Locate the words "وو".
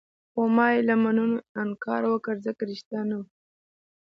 3.19-3.25